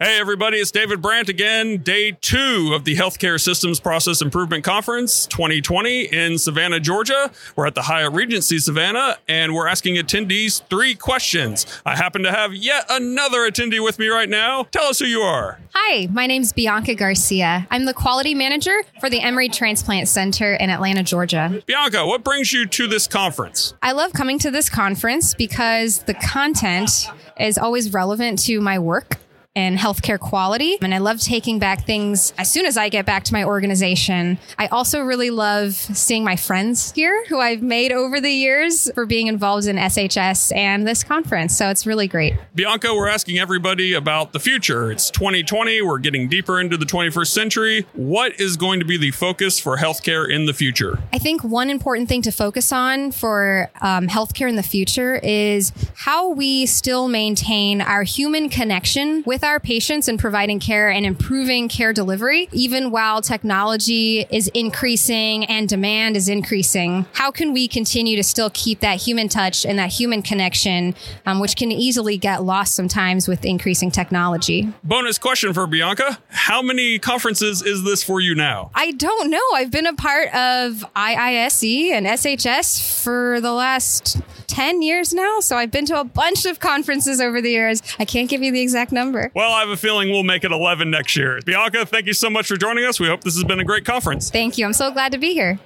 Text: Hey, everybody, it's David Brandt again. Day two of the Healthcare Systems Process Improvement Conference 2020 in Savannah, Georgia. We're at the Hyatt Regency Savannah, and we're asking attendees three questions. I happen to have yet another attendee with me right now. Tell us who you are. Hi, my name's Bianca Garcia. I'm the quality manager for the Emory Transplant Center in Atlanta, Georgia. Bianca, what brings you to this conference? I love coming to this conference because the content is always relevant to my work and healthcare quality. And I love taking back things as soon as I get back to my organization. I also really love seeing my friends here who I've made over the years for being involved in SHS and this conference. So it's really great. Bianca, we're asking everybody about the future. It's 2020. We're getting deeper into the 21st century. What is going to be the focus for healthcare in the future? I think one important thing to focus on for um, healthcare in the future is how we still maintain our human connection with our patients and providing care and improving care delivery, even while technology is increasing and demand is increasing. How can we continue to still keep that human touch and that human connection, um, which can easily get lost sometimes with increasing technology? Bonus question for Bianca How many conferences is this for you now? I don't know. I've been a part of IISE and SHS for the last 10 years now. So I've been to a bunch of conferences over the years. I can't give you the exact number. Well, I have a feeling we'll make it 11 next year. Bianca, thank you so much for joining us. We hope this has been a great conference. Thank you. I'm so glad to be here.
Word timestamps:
Hey, 0.00 0.20
everybody, 0.20 0.58
it's 0.58 0.70
David 0.70 1.02
Brandt 1.02 1.28
again. 1.28 1.78
Day 1.78 2.12
two 2.12 2.70
of 2.72 2.84
the 2.84 2.94
Healthcare 2.94 3.40
Systems 3.40 3.80
Process 3.80 4.22
Improvement 4.22 4.62
Conference 4.62 5.26
2020 5.26 6.02
in 6.02 6.38
Savannah, 6.38 6.78
Georgia. 6.78 7.32
We're 7.56 7.66
at 7.66 7.74
the 7.74 7.82
Hyatt 7.82 8.12
Regency 8.12 8.60
Savannah, 8.60 9.16
and 9.26 9.54
we're 9.54 9.66
asking 9.66 9.96
attendees 9.96 10.62
three 10.70 10.94
questions. 10.94 11.66
I 11.84 11.96
happen 11.96 12.22
to 12.22 12.30
have 12.30 12.54
yet 12.54 12.84
another 12.88 13.38
attendee 13.38 13.82
with 13.82 13.98
me 13.98 14.06
right 14.06 14.28
now. 14.28 14.68
Tell 14.70 14.84
us 14.84 15.00
who 15.00 15.04
you 15.04 15.22
are. 15.22 15.58
Hi, 15.74 16.06
my 16.12 16.28
name's 16.28 16.52
Bianca 16.52 16.94
Garcia. 16.94 17.66
I'm 17.68 17.84
the 17.84 17.92
quality 17.92 18.36
manager 18.36 18.76
for 19.00 19.10
the 19.10 19.20
Emory 19.20 19.48
Transplant 19.48 20.06
Center 20.06 20.54
in 20.54 20.70
Atlanta, 20.70 21.02
Georgia. 21.02 21.60
Bianca, 21.66 22.06
what 22.06 22.22
brings 22.22 22.52
you 22.52 22.66
to 22.66 22.86
this 22.86 23.08
conference? 23.08 23.74
I 23.82 23.90
love 23.90 24.12
coming 24.12 24.38
to 24.38 24.52
this 24.52 24.70
conference 24.70 25.34
because 25.34 26.04
the 26.04 26.14
content 26.14 27.08
is 27.40 27.58
always 27.58 27.92
relevant 27.92 28.38
to 28.44 28.60
my 28.60 28.78
work 28.78 29.17
and 29.58 29.76
healthcare 29.76 30.20
quality. 30.20 30.78
And 30.80 30.94
I 30.94 30.98
love 30.98 31.20
taking 31.20 31.58
back 31.58 31.84
things 31.84 32.32
as 32.38 32.48
soon 32.48 32.64
as 32.64 32.76
I 32.76 32.88
get 32.88 33.04
back 33.04 33.24
to 33.24 33.32
my 33.32 33.42
organization. 33.42 34.38
I 34.56 34.68
also 34.68 35.00
really 35.00 35.30
love 35.30 35.72
seeing 35.74 36.22
my 36.22 36.36
friends 36.36 36.92
here 36.92 37.24
who 37.24 37.40
I've 37.40 37.60
made 37.60 37.90
over 37.90 38.20
the 38.20 38.30
years 38.30 38.88
for 38.94 39.04
being 39.04 39.26
involved 39.26 39.66
in 39.66 39.74
SHS 39.74 40.54
and 40.54 40.86
this 40.86 41.02
conference. 41.02 41.56
So 41.56 41.70
it's 41.70 41.86
really 41.86 42.06
great. 42.06 42.34
Bianca, 42.54 42.94
we're 42.94 43.08
asking 43.08 43.38
everybody 43.40 43.94
about 43.94 44.32
the 44.32 44.38
future. 44.38 44.92
It's 44.92 45.10
2020. 45.10 45.82
We're 45.82 45.98
getting 45.98 46.28
deeper 46.28 46.60
into 46.60 46.76
the 46.76 46.86
21st 46.86 47.26
century. 47.26 47.86
What 47.94 48.40
is 48.40 48.56
going 48.56 48.78
to 48.78 48.86
be 48.86 48.96
the 48.96 49.10
focus 49.10 49.58
for 49.58 49.76
healthcare 49.78 50.30
in 50.30 50.46
the 50.46 50.54
future? 50.54 51.00
I 51.12 51.18
think 51.18 51.42
one 51.42 51.68
important 51.68 52.08
thing 52.08 52.22
to 52.22 52.30
focus 52.30 52.70
on 52.70 53.10
for 53.10 53.70
um, 53.80 54.06
healthcare 54.06 54.48
in 54.48 54.54
the 54.54 54.62
future 54.62 55.16
is 55.16 55.72
how 55.96 56.28
we 56.30 56.64
still 56.66 57.08
maintain 57.08 57.80
our 57.80 58.04
human 58.04 58.48
connection 58.48 59.24
with 59.26 59.42
our 59.42 59.47
patients 59.58 60.08
and 60.08 60.18
providing 60.18 60.60
care 60.60 60.90
and 60.90 61.06
improving 61.06 61.68
care 61.68 61.94
delivery, 61.94 62.48
even 62.52 62.90
while 62.90 63.22
technology 63.22 64.26
is 64.30 64.48
increasing 64.48 65.46
and 65.46 65.68
demand 65.68 66.16
is 66.16 66.28
increasing. 66.28 67.06
How 67.14 67.30
can 67.30 67.54
we 67.54 67.66
continue 67.66 68.16
to 68.16 68.22
still 68.22 68.50
keep 68.52 68.80
that 68.80 69.00
human 69.00 69.28
touch 69.28 69.64
and 69.64 69.78
that 69.78 69.90
human 69.90 70.20
connection, 70.20 70.94
um, 71.24 71.40
which 71.40 71.56
can 71.56 71.72
easily 71.72 72.18
get 72.18 72.42
lost 72.42 72.74
sometimes 72.74 73.26
with 73.26 73.46
increasing 73.46 73.90
technology? 73.90 74.72
Bonus 74.84 75.18
question 75.18 75.54
for 75.54 75.66
Bianca 75.66 76.18
How 76.28 76.60
many 76.60 76.98
conferences 76.98 77.62
is 77.62 77.84
this 77.84 78.02
for 78.02 78.20
you 78.20 78.34
now? 78.34 78.70
I 78.74 78.90
don't 78.90 79.30
know. 79.30 79.40
I've 79.54 79.70
been 79.70 79.86
a 79.86 79.94
part 79.94 80.28
of 80.34 80.84
IISE 80.94 81.90
and 81.90 82.06
SHS 82.06 83.02
for 83.02 83.40
the 83.40 83.52
last 83.52 84.20
10 84.48 84.82
years 84.82 85.14
now. 85.14 85.40
So 85.40 85.56
I've 85.56 85.70
been 85.70 85.86
to 85.86 86.00
a 86.00 86.04
bunch 86.04 86.44
of 86.44 86.58
conferences 86.58 87.20
over 87.20 87.40
the 87.40 87.50
years. 87.50 87.82
I 87.98 88.04
can't 88.04 88.28
give 88.28 88.42
you 88.42 88.50
the 88.50 88.60
exact 88.60 88.90
number. 88.90 89.30
Well, 89.38 89.52
I 89.52 89.60
have 89.60 89.68
a 89.68 89.76
feeling 89.76 90.10
we'll 90.10 90.24
make 90.24 90.42
it 90.42 90.50
11 90.50 90.90
next 90.90 91.14
year. 91.14 91.38
Bianca, 91.46 91.86
thank 91.86 92.06
you 92.06 92.12
so 92.12 92.28
much 92.28 92.48
for 92.48 92.56
joining 92.56 92.84
us. 92.84 92.98
We 92.98 93.06
hope 93.06 93.22
this 93.22 93.36
has 93.36 93.44
been 93.44 93.60
a 93.60 93.64
great 93.64 93.84
conference. 93.84 94.30
Thank 94.30 94.58
you. 94.58 94.66
I'm 94.66 94.72
so 94.72 94.90
glad 94.90 95.12
to 95.12 95.18
be 95.18 95.32
here. 95.32 95.60